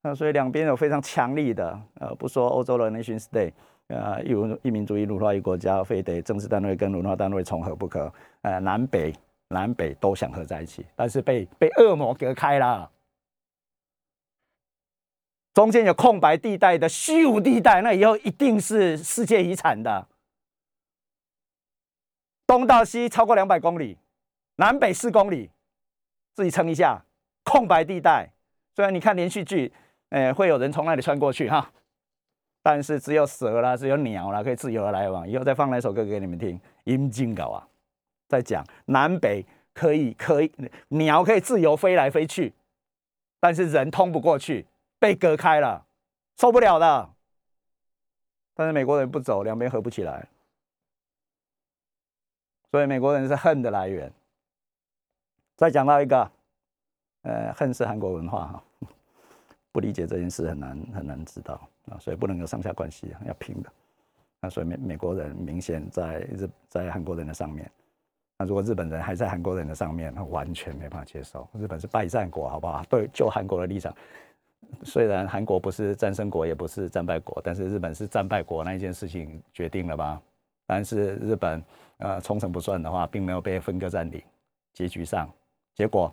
[0.00, 3.52] 那所以两边有非常强力的，呃，不说欧洲的 nation state。
[3.90, 8.12] 呃，一文一民族一文化一国家，非得政治单位跟文化单位重合不可。
[8.42, 9.12] 呃，南北
[9.48, 12.88] 南北都想合在一起，但是被被恶魔隔开了。
[15.52, 20.06] 中间有空白地带的虚无地带，那以后一定是世界遗产的。
[22.46, 23.98] 东到西超过两百公里，
[24.56, 25.50] 南北四公里，
[26.36, 27.04] 自己称一下
[27.42, 28.30] 空白地带。
[28.76, 29.72] 虽然你看连续剧，
[30.10, 31.72] 呃，会有人从那里穿过去哈。
[32.62, 35.26] 但是只有蛇啦，只有鸟啦，可以自由的来往。
[35.28, 37.66] 以后再放那首歌给你们听，《阴茎稿》啊，
[38.28, 40.52] 在讲南北可以可以，
[40.88, 42.52] 鸟可以自由飞来飞去，
[43.38, 44.66] 但是人通不过去，
[44.98, 45.86] 被隔开了，
[46.36, 47.10] 受不了的。
[48.54, 50.28] 但是美国人不走，两边合不起来，
[52.70, 54.12] 所以美国人是恨的来源。
[55.56, 56.30] 再讲到一个，
[57.22, 58.62] 呃，恨是韩国文化哈。
[59.72, 63.70] 不理解这件事很难很难知道啊，所以不能有上下关系啊，要平的。
[64.40, 67.70] 那所以美美国人明显在日在韩国人的上面，
[68.38, 71.46] 那如果日本人还在韩国人的上面，那完全没办法接受。
[71.58, 72.82] 日本是败战国，好不好？
[72.88, 73.94] 对，就韩国的立场，
[74.82, 80.22] 虽然韩国不是战胜国，也不是战败国，但是日本是战败国那一件事情决定了吧？
[80.66, 81.62] 但是日本
[81.98, 84.22] 呃冲绳不算的话，并没有被分割占领。
[84.72, 85.28] 结局上，
[85.74, 86.10] 结果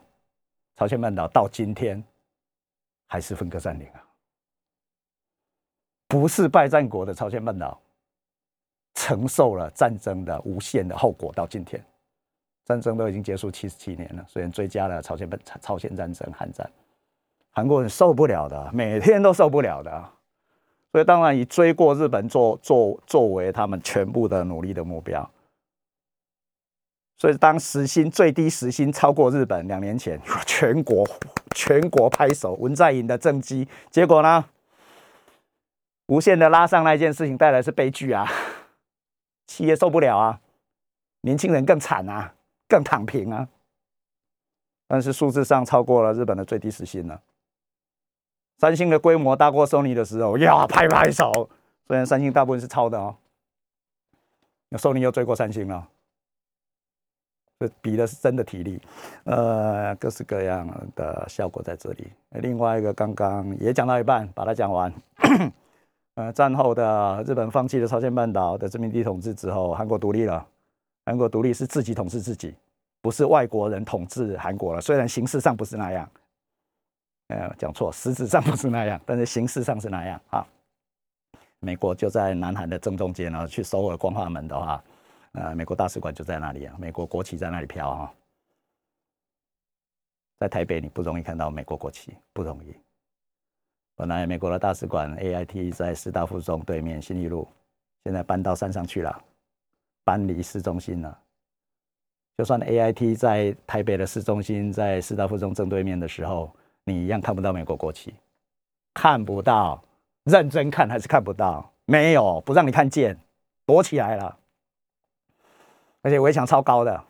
[0.75, 2.03] 朝鲜半岛到今天
[3.05, 4.03] 还是分割占领啊，
[6.07, 7.79] 不是败战国的朝鲜半岛
[8.93, 11.31] 承受了战争的无限的后果。
[11.33, 11.83] 到今天，
[12.65, 16.69] 战争都已经结束七十七年了，虽然追加了朝鲜半朝鲜战争、韩战。
[17.51, 20.09] 韩国人受不了的，每天都受不了的，
[20.91, 25.27] 所以当然以追过日本作作作为他们全部的努力的目标。
[27.17, 31.03] 所以当时薪最低时薪超过日本，两年前全国
[31.55, 34.45] 全国拍手，文在寅的政绩，结果呢，
[36.07, 38.27] 无限的拉上那件事情带来是悲剧啊，
[39.47, 40.39] 企业受不了啊，
[41.21, 42.33] 年轻人更惨啊，
[42.67, 43.47] 更躺平啊，
[44.87, 47.21] 但是数字上超过了日本的最低时薪了。
[48.57, 51.49] 三星的规模大过 Sony 的时候，呀，拍拍手。
[51.85, 53.15] 虽然三星大部分是抄的哦，
[54.69, 55.87] 那 Sony 又追过三星了。
[57.59, 58.79] 这比的是真的体力，
[59.23, 62.07] 呃，各式各样的效果在这里。
[62.29, 64.93] 另外一个刚刚也讲到一半，把它讲完。
[66.17, 70.43] 呃，战后的日本放弃了朝鲜半岛的殖民地统治之后，韩国独立了。
[71.06, 72.56] 韩国独立是自己统治自己，
[73.01, 74.82] 不是外国人统治韩国了。
[74.82, 76.10] 虽然形式上不是那样。
[77.27, 80.43] 呃，讲错，实质上不是那样，但是形式上是那样啊。
[81.60, 84.84] 美国就在南韩的正中间呢，去首尔光化门的话，
[85.34, 88.12] 呃，美国大使馆就在那里啊，美国国旗在那里飘啊。
[90.39, 92.75] 在台北你不容易看到美国国旗，不容易。
[93.97, 97.47] 本来美国的大使馆 A I T 在师大附中对面新一路，
[98.03, 99.23] 现在搬到山上去了，
[100.03, 101.19] 搬离市中心了。
[102.38, 106.49] 就算 A I T 在台北的市中心，在师大附中正对面的时候。
[106.89, 108.15] 你一样看不到美国国旗，
[108.93, 109.83] 看不到，
[110.23, 111.69] 认真看还是看不到？
[111.83, 113.19] 没有，不让你看见，
[113.65, 114.38] 躲起来了。
[116.01, 117.03] 而且围墙超高的，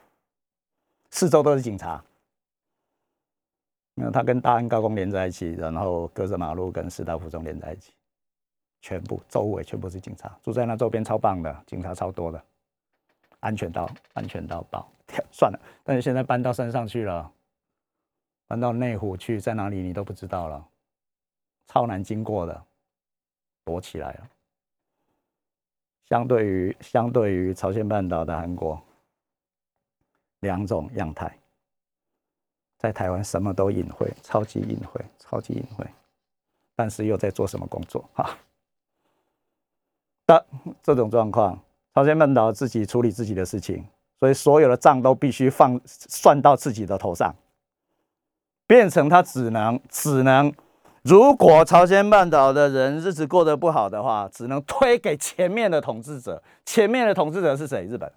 [1.11, 2.03] 四周都是警察。
[3.99, 7.91] 那他跟大安高工连在一起，然后隔着马路跟师大附中连在一起，
[8.81, 12.41] 全部周围全部是警察，住在那周边超棒的，警察超多的，
[13.39, 14.87] 安全到安全到爆。
[15.31, 17.31] 算了，但是现在搬到山上去了。
[18.49, 20.65] 搬到内湖去，在哪里你都不知道了，
[21.67, 22.63] 超难经过的，
[23.65, 24.29] 躲起来了。
[26.05, 28.81] 相对于相对于朝鲜半岛的韩国，
[30.39, 31.36] 两种样态，
[32.77, 35.85] 在台湾什么都隐晦，超级隐晦，超级隐晦，
[36.75, 38.07] 但是又在做什么工作？
[38.13, 38.37] 哈，
[40.27, 40.45] 的
[40.83, 41.59] 这种状况，
[41.95, 43.83] 朝鲜半岛自己处理自己的事情，
[44.19, 47.33] 所以所有的账都必须放算到自己的头上。
[48.67, 50.53] 变成他只能只能，
[51.01, 56.43] 如果朝鲜半岛的人日子过得不好的话，只能推给前面的统治者。
[56.65, 57.85] 前面的统治者是谁？
[57.85, 58.11] 日本。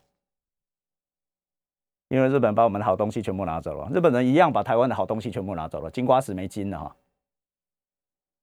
[2.10, 5.90] 因为日本把我们的好东西全部拿走了，日本人一样把台湾的好东西全部拿走了。
[5.90, 6.96] 金瓜石没金了哈，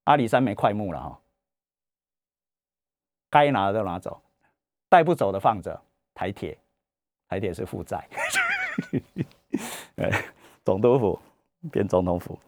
[0.06, 1.20] 阿里山没块木了哈，
[3.30, 4.22] 该拿的都拿走，
[4.90, 5.80] 带不走的放着。
[6.14, 6.58] 台铁，
[7.28, 8.08] 台铁是负债。
[9.98, 10.26] 哎，
[10.66, 11.20] 总督府。
[11.72, 12.40] 变总统府，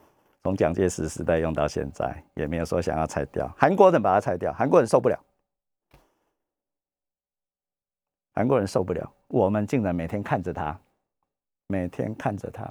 [0.44, 3.52] 从蒋介石时代用到现在，也没有说想要拆掉。
[3.58, 5.20] 韩国人把它拆掉，韩国人受不了，
[8.34, 9.12] 韩国人受不了。
[9.28, 10.80] 我们竟然每天看着他，
[11.72, 12.64] 每天看着他，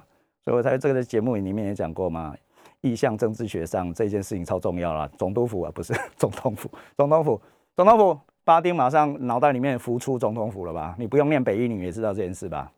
[0.43, 2.35] 所以我在这个节目里面也讲过嘛，
[2.81, 5.09] 意向政治学上这件事情超重要了。
[5.17, 7.41] 总督府啊，不是 总统府，总统府，
[7.77, 10.95] 总统府，巴丁马上脑袋里面浮出总统府了吧？
[10.99, 12.69] 你不用念北一女也知道这件事吧？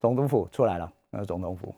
[0.00, 0.92] 总督府出来了。
[1.08, 1.74] 那总统府，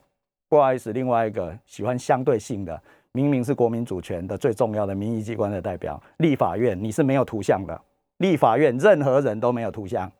[0.48, 7.80] 不好意思，另外一个喜欢相对性的，明明是国民主权的最重要的民意机关的代表，立法院你是没有图像的，
[8.16, 10.10] 立法院任何人都没有图像，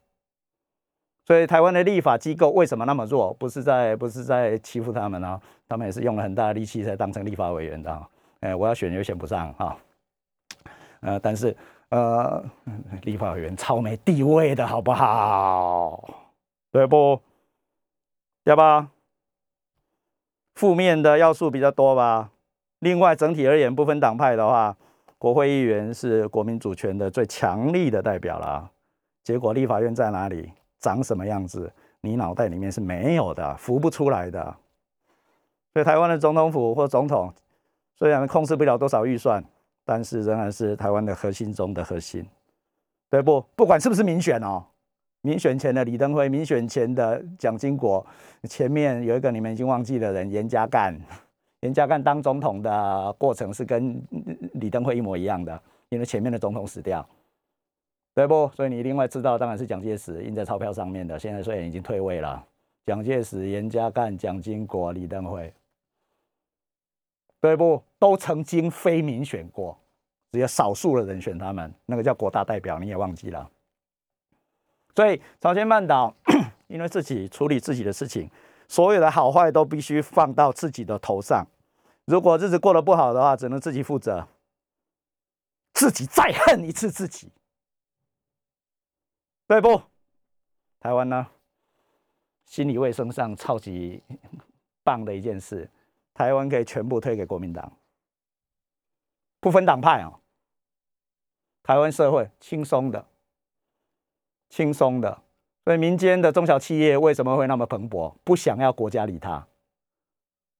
[1.29, 3.35] 所以台湾的立法机构为什么那么弱？
[3.35, 5.39] 不是在不是在欺负他们啊，
[5.69, 8.07] 他们也是用了很大力气才当成立法委员的，
[8.41, 9.77] 哎，我要选又选不上哈，
[11.01, 11.55] 呃，但是
[11.91, 12.43] 呃，
[13.03, 16.09] 立法委员超没地位的好不好？
[16.73, 17.21] 对不？
[18.45, 18.87] 要不？
[20.55, 22.31] 负面的要素比较多吧。
[22.79, 24.75] 另外，整体而言，不分党派的话，
[25.19, 28.71] 国会议员是国民主权的最强力的代表了。
[29.23, 34.57] 结果，立法院在哪里，长什么样子，你脑袋里面是没有的，浮不出来的。
[35.75, 37.33] 所以，台湾的总统府或总统
[37.97, 39.45] 虽然控制不了多少预算，
[39.85, 42.27] 但是仍然是台湾的核心中的核心，
[43.11, 43.41] 对不？
[43.55, 44.65] 不管是不是民选哦。
[45.21, 48.07] 民选前的李登辉，民选前的蒋经国，
[48.49, 50.97] 前面有一个你们已经忘记的人严家淦，
[51.61, 54.01] 严家淦当总统的过程是跟
[54.55, 57.07] 李登辉一模一样的，因为前面的总统死掉，
[58.19, 58.51] 对不？
[58.57, 61.17] 所以你另外知道，当然是蒋介石印在钞票上面的。
[61.17, 62.45] 现在虽然已经退位了，
[62.85, 65.55] 蒋介石、严家淦、蒋经国、李登辉，
[67.41, 67.81] 对不？
[67.97, 69.79] 都曾经非民选过，
[70.33, 73.49] 只有少数的人选他们，那个叫国大代表，你也忘记了。
[74.97, 76.13] 所以朝鲜半岛
[76.67, 78.29] 因为自己处理自己的事情。
[78.67, 81.47] 所有的好坏都必须放到自己的头上。
[82.07, 84.27] 如果日子过得不好的话，只能自己负责，
[85.73, 87.31] 自己再恨一次自己，
[89.49, 89.81] 对不？
[90.79, 91.27] 台湾呢，
[92.45, 94.03] 心理卫生上超级
[94.85, 95.69] 棒的一件事，
[96.13, 97.73] 台湾可以全部推给国民党，
[99.41, 100.21] 不分党派啊。
[101.63, 103.07] 台湾社会轻松的，
[104.51, 105.23] 轻松的。
[105.65, 108.15] 所以民间的中小企业为什么会那么蓬勃？
[108.25, 109.47] 不想要国家理他。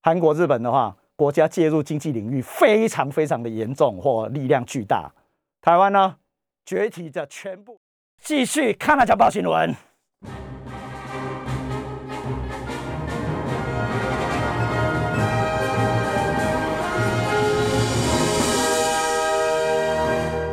[0.03, 5.15] 韩国、日本的话，国家介入经济领域非常非常的严重或力量巨大。
[5.61, 6.19] 台湾呢，
[6.65, 7.79] 崛起着全部。
[8.21, 9.75] 继续看那家报新闻。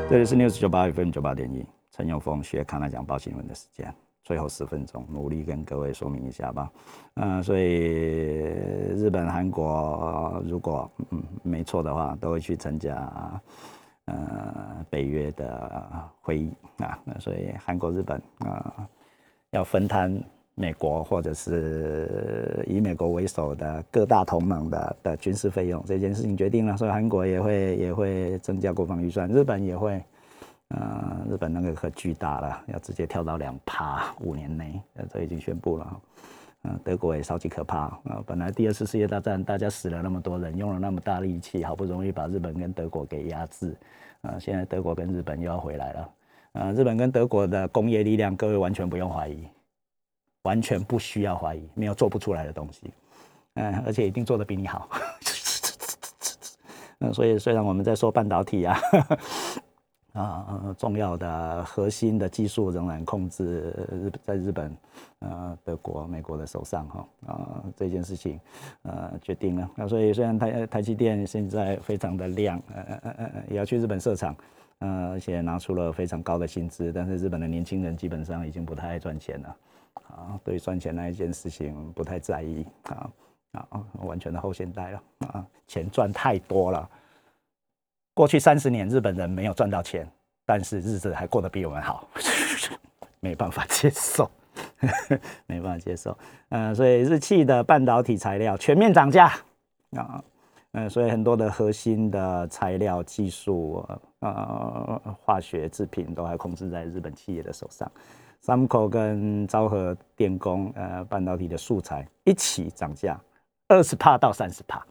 [0.10, 3.94] 这里是 News 九八 FM 九八点一，陈永峰学看那讲报新闻的时间。
[4.24, 6.72] 最后十分钟，努力跟各位说明一下吧。
[7.16, 7.64] 嗯，所以
[8.96, 12.96] 日本、韩国如果嗯没错的话，都会去参加
[14.06, 16.98] 呃北约的会议啊。
[17.04, 18.88] 那所以韩国、日本啊
[19.52, 20.18] 要分摊
[20.56, 30.04] 美国或者是以美国为首的各大同盟的的军事费用这件事情决定了，所以韩国也会 也会增加国防预算，日本也会。
[30.70, 36.02] 呃，日本那个可巨大了，要直接跳到两趴，五年内，呃，这已经宣布了。
[36.68, 38.24] 嗯，德国也超级可怕啊！
[38.26, 43.78] 本来第二次世界大战大家死了那么多人，用了那么大力气，好不容易把日本跟德国给压制，
[44.22, 46.10] 啊，现在德国跟日本又要回来了。
[46.54, 49.48] 啊，日本跟德国的工业力量，各位完全不用怀疑，
[50.42, 52.92] 完全不需要怀疑，没有做不出来的东西。
[53.56, 54.90] 嗯，而且一定做的比你好。
[57.00, 58.76] 嗯， 所以虽然我们在说半导体啊。
[60.16, 64.78] 啊，重要的核心的技术仍然控制日在日本、
[65.20, 68.40] 呃德国、美国的手上哈啊这件事情
[68.84, 69.70] 呃决定了。
[69.76, 74.34] 那所以虽然台台积电现在非常的亮，呃呃呃呃也要去日本设厂，
[74.80, 79.58] 呃而且拿出了非常高的薪资，但是日本的年轻人基本上已经不太爱赚钱了
[80.08, 83.12] 啊，对赚钱那一件事情不太在意啊
[83.52, 86.90] 啊完全的后现代了啊，钱赚太多了。
[88.16, 90.10] 过去三十年，日本人没有赚到钱，
[90.46, 92.08] 但是日子还过得比我们好，
[93.20, 94.32] 没办法接受，
[95.46, 96.18] 没办法接受。
[96.50, 99.34] 嗯，所以日系的半导体材料全面涨价
[99.98, 100.24] 啊，
[100.72, 103.86] 嗯，所以很多的核心的材料技术
[104.20, 107.92] 呃，化学制品都还控制在日本企业的手上。
[108.40, 113.20] 三口跟昭和电工呃，半导体的素材一起涨价
[113.68, 114.86] 二十帕到三十帕。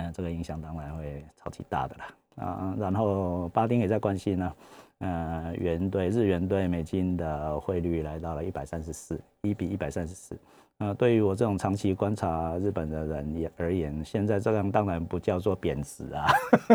[0.00, 2.74] 嗯，这个影响当然会超级大的啦啊！
[2.78, 4.54] 然后巴丁也在关心呢，
[4.98, 10.38] 呃，元对日元对美金的汇率来到了一百三十四，一比一百三十四。
[10.80, 16.24] 呃，对于我这种长期观察日本的人也而言，现在这样当然不叫做贬值啊，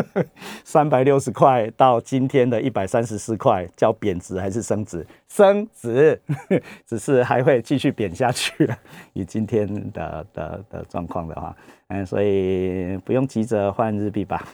[0.62, 5.04] 三百六十块到今天的一百三十四块，叫贬值还是升值？
[5.28, 6.20] 升值，
[6.86, 8.70] 只是还会继续贬下去。
[9.12, 11.56] 以今天的的的状况的话，
[11.88, 14.46] 嗯，所以不用急着换日币吧，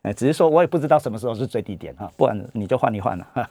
[0.00, 3.50] 呃， 只是说我也不知道什么时候是最低点哈，不然你就换一换了。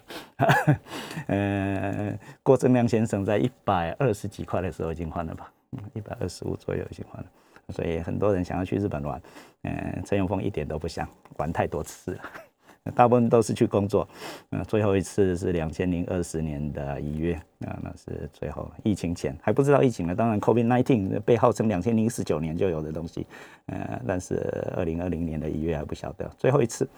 [1.28, 4.71] 嗯，郭正亮先生在一百二十几块的。
[4.72, 5.52] 时候已经换了吧，
[5.94, 7.30] 一百二十五左右已经换了，
[7.70, 9.22] 所以很多人想要去日本玩，
[9.64, 11.08] 嗯，陈永峰一点都不想
[11.38, 12.22] 玩太多次了，
[12.96, 14.08] 大部分都是去工作，
[14.50, 17.34] 嗯，最后一次是两千零二十年的一月，
[17.66, 19.38] 啊，那是最后疫情前。
[19.42, 23.28] 还不知道疫情呢，当然 COVID nineteen 被号称两千零十九年就有的东西，
[23.68, 24.36] 嗯，但是
[24.76, 26.90] 二零二零年的一月还不晓得，最后一次。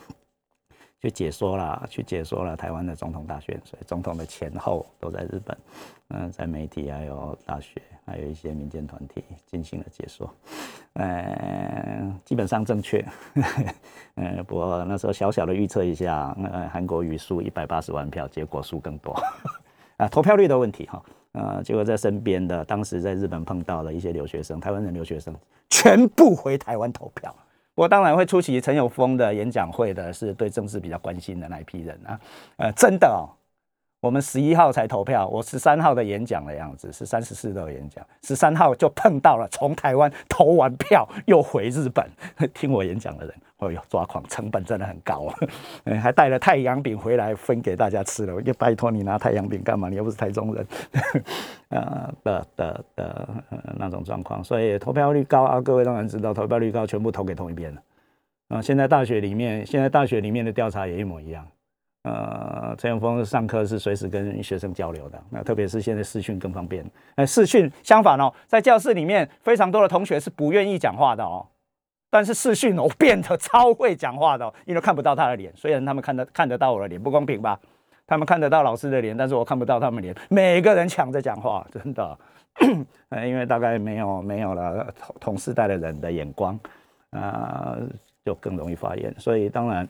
[1.03, 5.57] 去解说了，去解说了台湾的总统大选，所以总统的前后都在日本，
[6.11, 10.33] 嗯，在媒体还有大学，还有一些民间团体进行了解说，
[10.93, 13.05] 呃，基本上正确，
[14.15, 19.13] 呃，不过那时候小小的预测一下，呃，韩国瑜输一百八十万票，结果输更多，
[19.99, 25.35] 啊，投票率的问题哈，呃，结果在身边的当时在日本碰到了一些留学生，台湾人留学生
[25.69, 27.35] 全部回台湾投票。
[27.75, 32.19] 我当然会出席陈友峰的演讲会的，是对政治比较关心的那一批人啊。
[32.57, 33.25] 呃，真的哦，
[33.99, 42.07] 我们十一号才投票，我十三号的演讲的样子，是三十四的演讲，十三号就碰到了从台湾投完票又回日本
[42.53, 43.35] 听我演讲的人，
[43.69, 45.35] 哎呦抓狂，成本真的很高啊，
[46.01, 49.89] 还带了太阳饼回来分给大家吃了，我就拜托你拿太阳饼干嘛？
[49.89, 50.67] 你又不是台中人，
[51.69, 53.29] 呃 的的的
[53.77, 57.81] 那种状况，所以投票率高啊，各位当然知道，投票率高全部投给同一边了
[58.49, 58.61] 啊。
[58.61, 61.47] 现在大学里面，现在大学里面的调查也一模一样。
[62.03, 66.83] 呃，陈永峰上课是随时跟学生交流的，那特别是现在视讯更方便。
[67.15, 71.47] 哎，视讯相反哦，在教室里面非常多的同学是不愿意讲话的哦，
[72.13, 77.59] 但是视讯我变得超会讲话的，因为看不到他的脸，虽然他们看得看得到我的脸，不公平吧？
[78.05, 82.19] 他们看得到老师的脸，但是我看不到他们脸，每个人抢着讲话，真的，
[83.09, 86.59] 呃， 因为大概没有没有了同同世代的人的眼光，
[87.09, 87.75] 啊，
[88.23, 89.89] 就更容易发言，所以当然。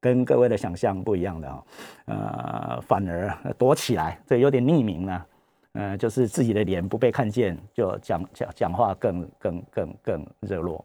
[0.00, 1.64] 跟各位的想象不一样的啊，
[2.04, 5.26] 呃，反而躲起来，这有点匿名了，
[5.72, 10.84] 呃，就是自己的脸不被看见，就讲讲讲话更更更更热络，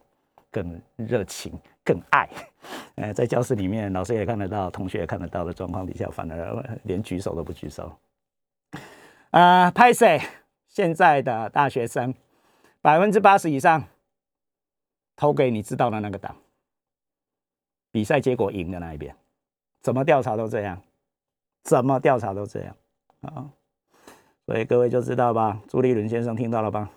[0.51, 2.29] 更热情，更爱。
[2.95, 7.91] 呃，在教室里面，老师也看得到，同学也看得到的状况底下，反而连举手都不举手。
[9.31, 10.19] 啊，拍谁？
[10.67, 12.13] 现在的大学生，
[12.81, 13.83] 百分之八十以上
[15.15, 16.35] 投给你知道的那个党。
[17.91, 19.15] 比赛结果赢的那一边，
[19.81, 20.81] 怎么调查都这样，
[21.63, 22.75] 怎么调查都这样
[23.21, 23.49] 啊！
[24.45, 26.89] 所以各位就知道吧，朱立伦先生听到了吧？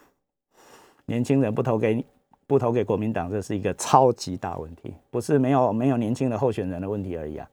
[1.06, 2.04] 年轻人不投给你
[2.52, 7.48] 不投给国民党，这是一个超级大问题，不是没有没有年轻的候选人的问题而已啊！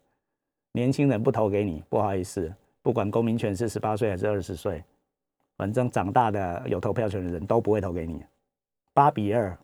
[0.74, 4.84] 年轻人不投给你，不好意思，不管公民权是十八岁还是二十岁，
[5.56, 8.22] 反正长大的有投票权的人都不会投给你。
[8.94, 9.58] 八比二，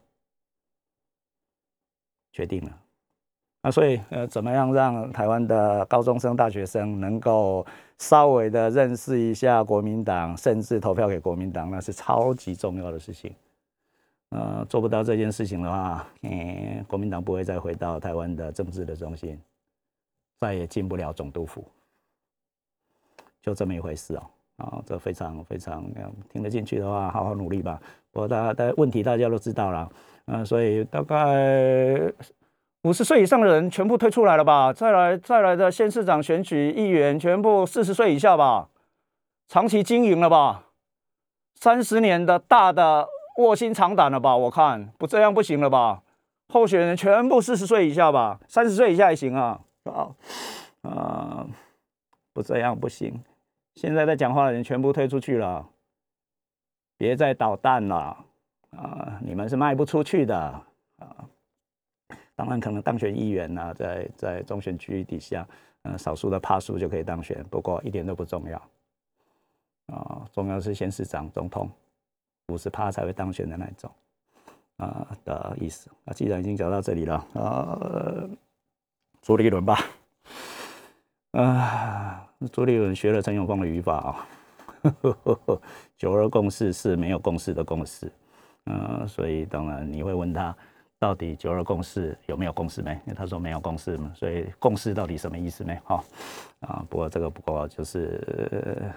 [2.31, 2.71] 决定了。
[3.61, 7.65] 那所以，呃，怎么样让台湾的高中生、大学生能够
[7.97, 13.35] 稍微的认识一下国民党，甚至投票给国民党，那是超级重要的事情。
[14.29, 19.39] 呃，做不到这件事情的话，嗯，国民党不会再回到台湾的政治的中心，
[20.39, 21.63] 再也进不了总督府，
[23.41, 24.23] 就这么一回事哦。
[24.57, 25.85] 啊，这非常非常
[26.29, 27.79] 听得进去的话，好好努力吧。
[28.11, 29.91] 不过，大家的问题大家都知道了，
[30.25, 32.11] 嗯，所以大概。
[32.83, 34.71] 五十岁以上的人全部退出来了吧？
[34.71, 38.69] 再来再来的县市长选举议员全部四十岁以下吧？
[39.47, 40.65] 长期经营了吧？
[41.55, 43.07] 三十年的大的
[43.37, 44.35] 卧薪尝胆了吧？
[44.35, 46.03] 我看不这样不行了吧？
[46.49, 48.39] 候选人全部四十岁以下吧？
[48.47, 49.61] 三十岁以下也行啊？
[49.85, 50.15] 好，
[50.83, 51.47] 啊，
[52.33, 53.23] 不这样不行。
[53.75, 55.67] 现在在讲话的人全部退出去了，
[56.97, 58.25] 别再捣蛋了
[58.71, 59.19] 啊！
[59.21, 61.27] 你们是卖不出去的啊！
[62.35, 65.45] 当然，可能当选议员呢，在在中选区底下，
[65.83, 68.57] 嗯，少数的趴数就可以当选，不过一点都不重要，
[69.87, 71.69] 啊，重要是县市长、总统，
[72.47, 73.91] 五十趴才会当选的那种，
[74.77, 75.89] 啊的意思。
[76.03, 78.27] 那既然已经讲到这里了，啊，
[79.21, 79.79] 朱立伦吧，
[81.31, 84.27] 啊，朱立伦学了陈永峰的语法啊，
[85.97, 88.11] 九二共识是没有共识的共识，
[88.65, 90.55] 嗯，所以当然你会问他。
[90.97, 92.93] 到底九二共识有没有共识没？
[93.05, 95.75] 因为他说没有共识嘛，所以共识到底什么意思没？
[95.83, 96.01] 哈
[96.61, 98.89] 啊，不过这个不过就是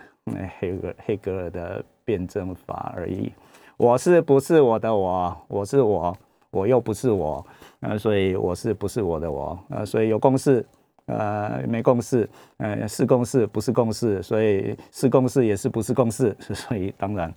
[0.59, 3.33] 黑格黑格尔的辩证法而已。
[3.77, 5.37] 我是不是我的我？
[5.49, 6.17] 我是我，
[6.51, 7.47] 我又不是我，
[7.81, 9.59] 呃，所以我是不是我的我？
[9.71, 10.65] 呃，所以有共识，
[11.07, 17.33] 呃，没共识，呃，是共识不是共识，所以是共识也是不是共识， 所以当然。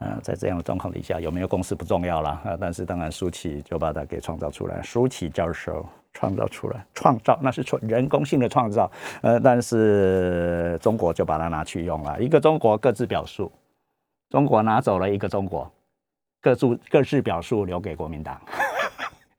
[0.00, 8.90] 呃，在这样的状况底下，有没有共识不重要了啊，但是当然舒淇就把它给创造出来，舒淇教授创造出来，创造那是纯人工性的创造，
[9.20, 13.50] 呃，但是中国就把它拿去用了，一个中国各自表述，
[14.30, 15.70] 中国拿走了一个中国，
[16.40, 18.40] 各自各自表述留给国民党，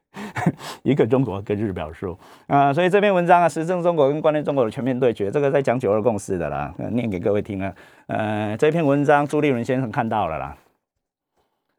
[0.84, 2.18] 一个中国各自表述
[2.48, 7.74] 啊，所以这篇文章啊，实证中国跟观念中国的全面对决，这个在讲九二共识的啦，念给各位听啊。
[8.08, 10.58] 呃，这篇文章朱立伦先生看到了啦。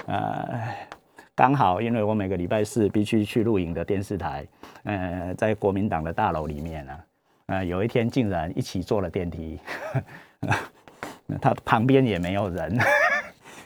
[0.06, 0.58] 呃，
[1.34, 4.46] 刚好因为我每个礼拜四必须去录影的电视台，
[4.86, 6.98] 呃，在国民党的大楼里面呢，
[7.46, 9.58] 呃，有一天竟然一起坐了电梯，
[11.40, 12.78] 他旁边也没有人，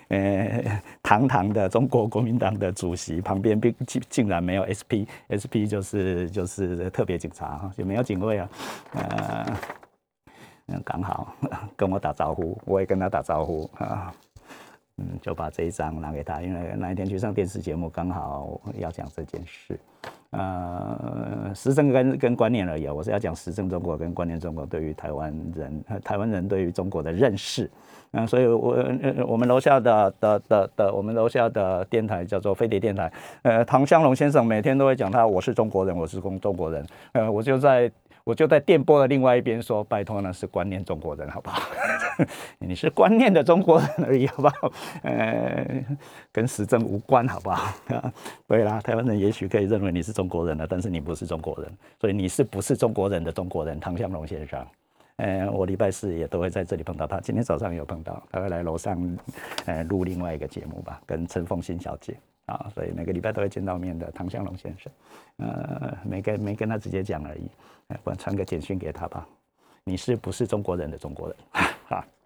[0.08, 8.48] 呃，堂堂的中国国民党的主席旁边并竟竟然没有 SP，SP 就是就是特别警察，也没有警卫啊，
[8.94, 9.46] 呃。
[10.84, 11.34] 刚好
[11.76, 14.14] 跟我打招呼，我也跟他打招呼啊，
[14.98, 19.76] 嗯，就把这一张拿给他，因为那一天去上电视节目，刚好要讲这件事
[20.30, 27.68] 呃，时政跟跟观念而已啊，我是要讲时政中国跟观念中国对于台湾人、台湾人对于中国的认识。
[28.12, 28.76] 嗯，所以我
[29.26, 33.12] 我们楼下的的的的，我们楼下的电台叫做飞碟电台。
[33.42, 36.86] 呃，唐湘龙先生每天都会讲他我是中国人，我是中中国人。
[37.12, 37.90] 呃，我就在。
[38.30, 41.60] 我就在电波的另外一边说，拜托呢是观念中国人，好不好？
[42.60, 44.72] 你是观念的中国人而已，好不好？
[45.02, 45.84] 呃，
[46.30, 47.74] 跟时政无关，好不好？
[48.46, 51.68] 对啦，台湾人也许可以认为你是中国人了，但是你不是中国人，
[52.00, 53.80] 所以你是不是中国人的中国人？
[53.80, 54.64] 唐香龙先生，
[55.16, 59.18] 呃，我礼拜四也都会在这里碰到他，今天早上有碰到，他会来楼上，
[59.66, 62.16] 呃，录另外一个节目吧，跟陈凤新小姐。
[62.50, 64.92] 啊，所以每个礼拜都会见到面的唐向龙先生，
[65.38, 67.50] 呃，没跟没跟他直接讲而已，
[68.04, 69.26] 我传个简讯给他吧。
[69.84, 71.36] 你是不是中国人的中国人？
[71.88, 72.04] 哈，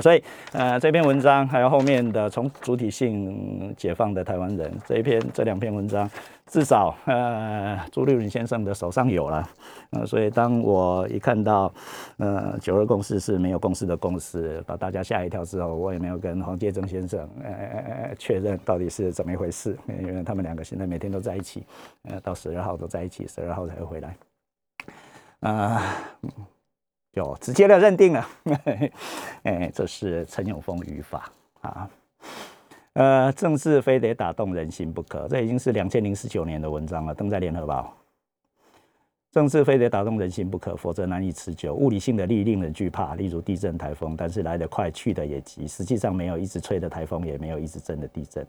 [0.00, 0.22] 所以
[0.52, 6.08] 呃这篇文章还有后面的从主体性解放的台湾人这一篇这两篇文章。
[6.46, 9.48] 至少，呃，朱立伦先生的手上有了，
[9.92, 11.72] 呃，所以当我一看到，
[12.18, 21.64] 呃，九二共识是没有共识的共识，把大家吓一跳之后，我也没有跟黄介正先生，呃，确认到底是怎么一回事，因为他们两个现在每天都在一起，
[22.02, 24.14] 呃，到十二号都在一起，十二号才会回来，
[25.40, 25.82] 啊，
[27.14, 28.28] 就直接的认定了，
[29.44, 31.88] 哎，这是陈永峰语法啊。
[32.94, 37.94] 呃，政治非得打动人心不可，这已经是两千零十九年的文章了，登在联合报。
[39.32, 41.74] 政治非得打动人心不可，否则难以持久。
[41.74, 45.66] 物理性的力令人惧怕，例如地震、台风，但是来得快，去的也急。
[45.66, 48.46] 实际上，没有一直吹的台风，也没有一直震的地震。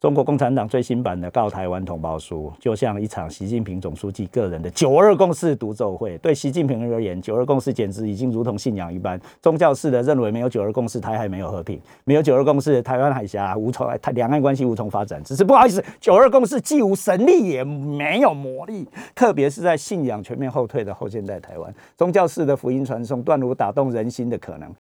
[0.00, 6.18] 中国共产党最新版的《告台湾同胞书》，就像一场习近平总书记个人的“九二共识”独奏会。
[6.18, 15.22] 对习近平而言，“九二共识”简直已经如同信仰一般，宗教式的认为没有“九二共识”，台海没有和平；没有“九二共识”，台湾海峡无从台两岸关系无从发展。
[15.24, 24.70] 只是不好意思，“九二共识”既无神力，也没有魔力，特别是在信仰全面后退的后现代台湾，宗教式的福音传送断无打动人心的可能。